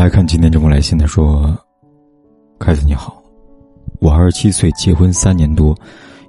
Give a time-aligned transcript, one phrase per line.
[0.00, 1.54] 来看今天这封来信，他说
[2.58, 3.22] ：“凯子你好，
[4.00, 5.76] 我二十七岁，结婚三年多，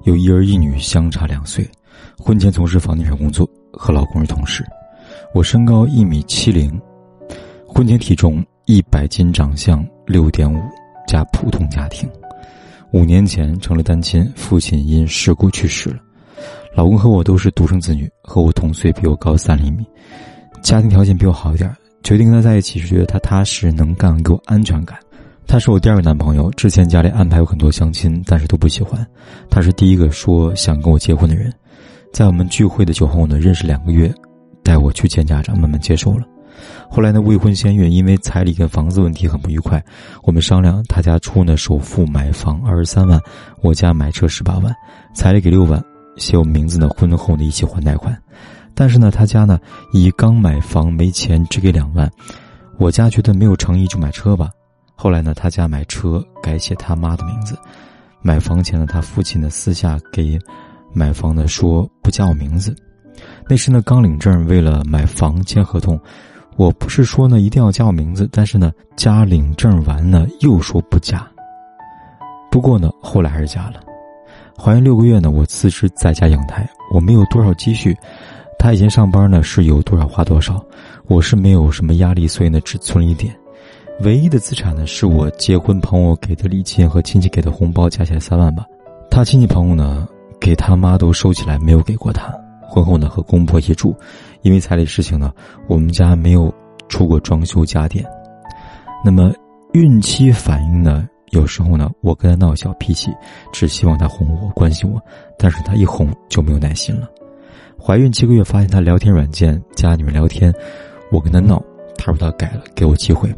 [0.04, 1.66] 有一儿一女，相差两岁。
[2.18, 4.62] 婚前从事房地产工作，和老公是同事。
[5.34, 6.70] 我身高一米七零，
[7.66, 10.60] 婚前体重一百斤，长相六点五，
[11.08, 12.10] 加普通家庭。
[12.92, 16.00] 五年前成了单亲，父亲因事故去世了。
[16.76, 19.86] 老公和我都是独生子女，和我同岁，比我高三厘米，
[20.62, 24.98] 家庭条件比我好一点。”决定跟他在一起是觉得他踏实能干，给我安全感。
[25.48, 29.06] 他是我第二个男朋友，之前家里安排有很多相亲，但是都不喜欢。
[29.50, 31.54] 他是第一个说想跟我结婚的人，
[32.14, 34.14] 在我们聚会的酒后呢，认识两个月，
[34.64, 36.26] 带我去见家长，慢慢接受了。
[36.90, 39.84] 后来呢，未婚先孕，因为彩礼跟房子问题很不愉快，
[40.24, 43.20] 我们商量，他家出呢首付买房二十三万，
[43.62, 44.74] 我家买车十八万，
[45.14, 45.84] 彩礼给六万，
[46.18, 48.18] 写我名字呢，婚后呢一起还贷款。
[48.74, 49.60] 但是呢，他家呢
[49.94, 52.10] 以刚买房没钱，只给两万。
[52.78, 54.50] 我家觉得没有诚意，就买车吧。
[54.96, 57.58] 后来呢，他家买车改写他妈的名字。
[58.22, 60.40] 买房前呢，他父亲呢私下给
[60.94, 62.76] 买房的说不加我名字。
[63.48, 66.00] 那时呢刚领证，为了买房签合同，
[66.56, 71.28] 我不是说呢一定要加我名字，但是呢加领证完呢又说不加。
[72.50, 73.80] 不过呢后来还是加了。
[74.58, 77.96] 怀孕六个月呢，我辞职在家养胎，我没有多少积蓄。
[78.62, 80.64] 他以前上班呢是有多少花多少，
[81.08, 83.36] 我是没有什么压力，所以呢只存一点，
[84.02, 88.64] 唯一的资产呢是我结婚朋友给的礼金和亲戚给的红包，加起来三万吧。
[89.10, 90.08] 他亲戚朋友呢
[90.40, 92.32] 给他妈都收起来，没有给过他。
[92.62, 93.96] 婚后呢和公婆一起住，
[94.44, 95.34] 因为彩礼事情呢，
[95.68, 96.54] 我们家没有
[96.88, 98.06] 出过装修家电。
[99.04, 99.34] 那么
[99.74, 103.12] 孕期反应呢，有时候呢我跟他闹小脾气，
[103.52, 105.02] 只希望他哄我关心我，
[105.36, 107.10] 但是他一哄就没有耐心了。
[107.84, 110.54] 怀孕七个月，发现他聊天软件加女人聊天，
[111.12, 111.60] 我跟他闹，
[111.98, 113.34] 他说他改了，给我机会。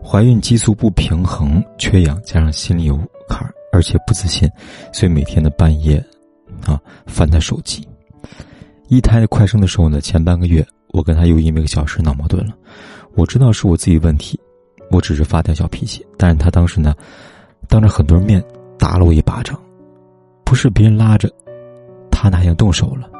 [0.00, 2.96] 怀孕激素不平衡，缺氧，加上心里有
[3.28, 4.48] 坎儿，而且不自信，
[4.92, 5.96] 所以每天的半夜，
[6.64, 7.86] 啊，翻他手机。
[8.86, 12.54] 一胎快生的时候呢，前半个月我跟他又因为个小事闹矛盾了。
[13.16, 14.38] 我知道是我自己问题，
[14.88, 16.94] 我只是发点小脾气，但是他当时呢，
[17.68, 18.40] 当着很多人面
[18.78, 19.60] 打了我一巴掌，
[20.44, 21.28] 不是别人拉着，
[22.08, 23.10] 他哪想动手了。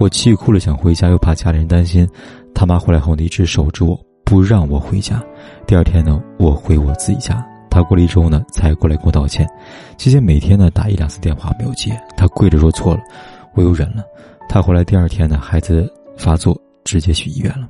[0.00, 2.08] 我气哭了，想回家，又怕家里人担心。
[2.54, 5.22] 他妈回来后呢，一直守着我，不让我回家。
[5.66, 7.46] 第二天呢，我回我自己家。
[7.70, 9.46] 他过了一周呢，才过来跟我道歉。
[9.98, 13.02] 期间每天呢，打一两次电话没有接，他跪着说错了，
[13.52, 14.02] 我又忍了。
[14.48, 15.86] 他回来第二天呢，孩子
[16.16, 17.68] 发作，直接去医院了。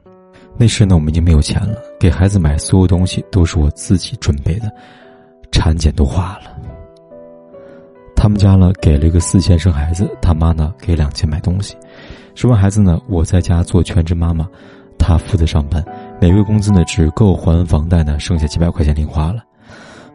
[0.57, 4.71] 那时呢，我们已经没有钱了，给孩子买所有东西都是我自己准备的，
[5.51, 6.57] 产检都花了。
[8.15, 11.75] 他们家呢给了一个四千生孩子，他妈呢给两千买东西。
[12.35, 14.49] 生完孩子呢，我在家做全职妈妈，
[14.99, 15.85] 他负责上班，
[16.21, 19.43] 每个月工资呢只够还房贷呢，剩下几百块钱零花了。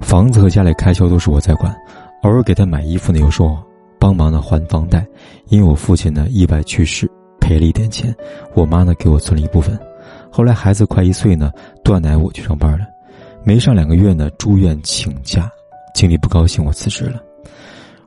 [0.02, 1.76] 房子和家里开销都是我在管，
[2.24, 3.62] 偶尔给他买衣服呢，又说
[4.00, 5.06] 帮忙呢还房贷。
[5.48, 7.10] 因为我父亲呢意外去世，
[7.40, 8.14] 赔了一点钱，
[8.54, 9.78] 我妈呢给我存了一部分。
[10.32, 11.52] 后来孩子快一岁呢，
[11.84, 12.86] 断奶我去上班了，
[13.44, 15.50] 没上两个月呢住院请假，
[15.94, 17.22] 经理不高兴，我辞职了。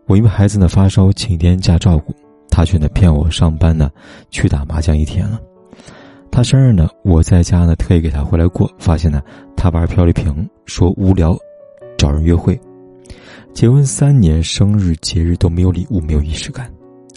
[0.06, 2.14] 我因为孩子呢发烧，请一天假照顾。
[2.58, 3.88] 他却呢骗我上班呢，
[4.30, 5.40] 去打麻将一天了。
[6.28, 9.22] 他生日呢，我在家呢特意给他回来过，发现呢
[9.56, 11.38] 他玩漂流瓶，说无聊，
[11.96, 12.60] 找人约会。
[13.54, 16.68] 结婚三年，生日节日都没有礼物，没有仪式感。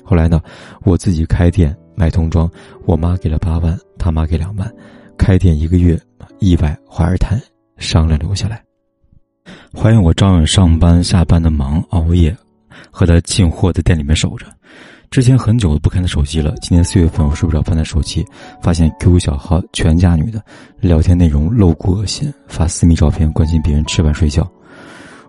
[0.04, 0.40] 后来呢，
[0.84, 2.48] 我自己开店卖童装，
[2.86, 4.72] 我妈给了八万，他妈给两万。
[5.18, 6.00] 开店一个月，
[6.38, 7.36] 意外怀二胎，
[7.78, 8.62] 商量留下来。
[9.76, 12.38] 怀孕我照样上班下班的忙，熬夜，
[12.92, 14.46] 和他进货在店里面守着。
[15.12, 16.56] 之前很久都不看他手机了。
[16.62, 18.26] 今年四月份，我睡不着，翻他手机，
[18.62, 20.42] 发现 QQ 小号全家女的，
[20.80, 24.50] 聊天内容露骨恶心，发私密照片，关心别人吃饭睡觉。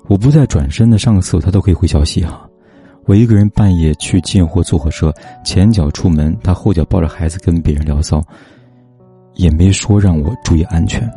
[0.06, 2.48] 我不再转身的上个厕所，他都可以回消息哈。
[3.06, 5.12] 我一个人半夜去进货坐火车，
[5.44, 8.22] 前脚出门，他后脚抱着孩子跟别人聊骚，
[9.34, 11.10] 也没说让我注意安全。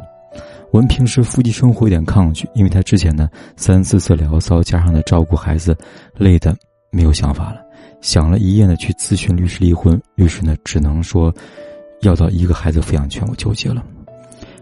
[0.72, 5.78] 我们平时夫妻生活有点抗拒，因为他之前呢三四次聊骚，加上呢照顾孩子，
[6.18, 6.58] 累的
[6.90, 7.64] 没有想法了。
[8.06, 10.00] 想了一夜呢，去咨询律师离婚。
[10.14, 11.34] 律师呢，只能说
[12.02, 13.84] 要到一个孩子抚养权，我纠结了。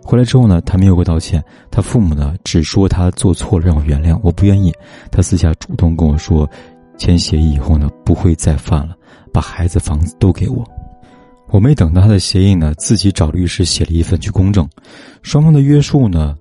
[0.02, 4.18] 回来之后呢，他没有给我道歉，他父母呢只说他做错了，让我原谅。
[4.24, 4.72] 我不愿意，
[5.12, 6.50] 他私下主动跟我说，
[6.98, 8.96] 签协议以后呢不会再犯了，
[9.34, 10.66] 把孩子房子都给我。
[11.50, 14.66] 我没等到他的协议呢，自己找律师写了一份去公证，
[15.22, 16.34] 双方的约束呢，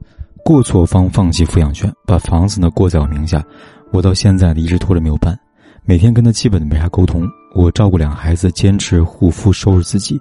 [0.44, 3.44] 过错方放弃抚养权，把房子呢过在我名下。
[3.90, 5.36] 我到现在呢一直拖着没有办。
[5.84, 10.20] 每天跟他基本没啥沟通，我照顾两孩子，坚持护肤收拾自己，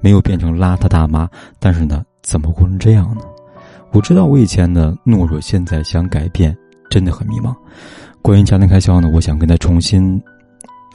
[0.00, 1.28] 没有变成邋遢大妈。
[1.58, 3.20] 但是呢，怎么过成这样呢？
[3.92, 6.56] 我知道我以前的懦弱，现在想改变
[6.88, 7.54] 真的很迷茫。
[8.22, 10.18] 关于家庭开销呢，我想跟他重新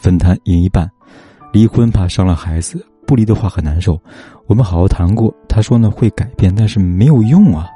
[0.01, 0.89] 分摊赢一半。
[1.53, 4.01] 离婚怕伤了孩子，不离的话很难受。
[4.47, 7.67] 我们好好谈过，他说呢会改变，但是没有用啊。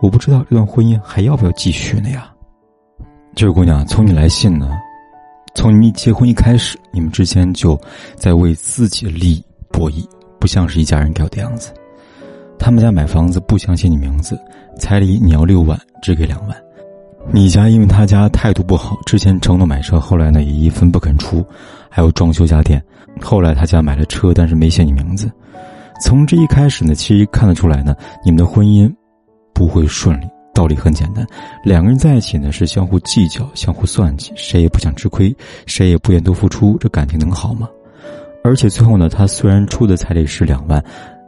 [0.00, 2.32] 我不知道这段婚姻还要不要继续呢呀？
[3.34, 4.70] 这位姑娘，从你来信呢，
[5.54, 7.78] 从你们结婚一开始，你们之间就
[8.16, 10.04] 在为自己的利益博弈，
[10.40, 11.72] 不像是一家人该有的样子。
[12.58, 14.38] 他们家买房子不想写你名字，
[14.78, 16.56] 彩礼你要六万，只给两万。
[17.30, 21.44] 你家因为他家态度不好，之前承诺买车，后来呢也一分不肯出，
[21.88, 22.82] 还有装修家电。
[23.20, 25.30] 后来他家买了车，但是没写你名字。
[26.00, 27.94] 从这一开始呢，其实看得出来呢，
[28.24, 28.92] 你们的婚姻
[29.52, 30.24] 不会顺利。
[30.54, 31.26] 道理很简单，
[31.64, 35.34] 两个人在一起呢是相互计较、相互算计，谁也不想吃亏，
[35.66, 37.68] 谁也不愿多付出，这感情能好吗？
[38.44, 40.84] 而且最后呢，他虽然出的彩礼是两万。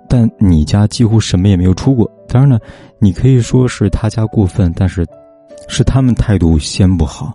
[0.06, 2.58] 但你家几乎什么也没有出过，当然呢，
[3.00, 5.04] 你可以说是他家过分，但是，
[5.66, 7.32] 是他们态度先不好，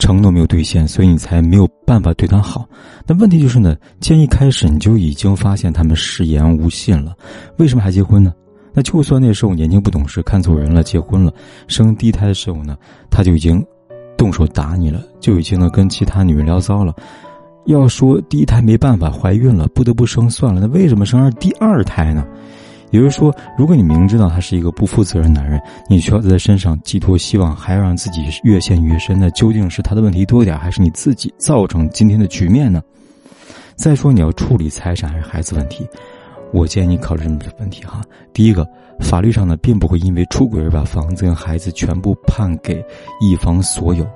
[0.00, 2.68] 承诺没有兑现，所以你才没有办法对他好。
[3.06, 7.14] 但问题就是呢，既然一开始你就已经发现他们食言无信了，
[7.56, 8.34] 为什么还结婚呢？
[8.78, 11.34] 那就算那时候年轻不懂事，看错人了，结婚了，
[11.66, 12.78] 生第一胎的时候呢，
[13.10, 13.60] 他就已经
[14.16, 16.94] 动手打你了，就已经呢跟其他女人聊骚了。
[17.66, 22.24] 要说第一胎没办法怀孕了，不得不生算了，那为什么生二第二胎呢？
[22.92, 25.60] 也就是说，如果你明知道他是一个不负责任男人，
[25.90, 32.80] 你需要在他身上寄托希望，还要让自己越陷越深，那究竟是他的问题多一点，还是你自己造成今天的局面呢？
[33.74, 35.84] 再说你要处理财产还是孩子问题，
[36.52, 38.02] 我建议你考虑这么个问题哈。
[38.32, 38.66] 第一个，
[39.00, 42.84] 法律上呢，并不会因为出轨而把房子跟孩子全部判给
[43.20, 44.06] 一方所有。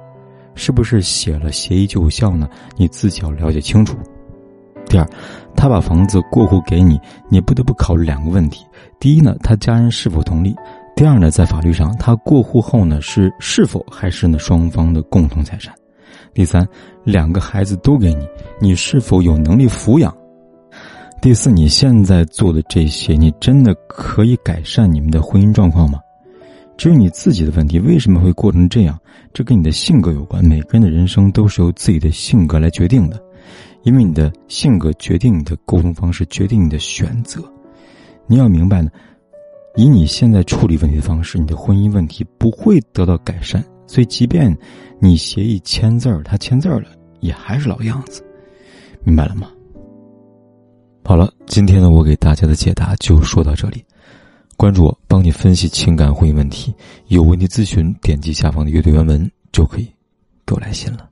[0.54, 2.48] 是不是写了协议就有效呢？
[2.76, 3.96] 你自己要了解清楚。
[4.86, 5.08] 第二，
[5.56, 7.00] 他把房子过户给你，
[7.30, 8.66] 你不得不考虑两个问题：
[9.00, 10.52] 第一呢，他家人是否同意；
[10.94, 15.72] 第二呢，在法律上，他过户后呢是是否还是呢双方的共同财产；
[16.34, 16.68] 第三，
[17.02, 18.28] 两个孩子都给你，
[18.60, 20.12] 你是否有能力抚养；
[21.22, 26.00] 第四，你现在做的这些，你真的可以改善你们的婚姻状况吗？
[26.76, 28.98] 只有你自己的问题，为什么会过成这样？
[29.32, 30.44] 这跟你的性格有关。
[30.44, 33.22] 每个人的人生都是由自己的性格来决定的，
[33.84, 37.40] 因为你的性格决定你的沟通方式，决定你的选择。
[38.26, 38.90] 你要明白呢，
[39.76, 43.64] 以你现在处理问题的方式，你的婚姻问题不会得到改善。
[43.86, 44.52] 所以，即便
[44.98, 46.88] 你协议签字儿，他签字儿了，
[47.20, 48.24] 也还是老样子。
[49.04, 49.46] 明白了吗？
[51.12, 53.84] 好了，今天呢，我给大家的解答就说到这里。
[54.56, 56.74] 关注我，帮你分析情感婚姻问题。
[57.08, 59.86] 有问题咨询，点击下方的阅读原文就可以
[60.46, 61.10] 给我来信了。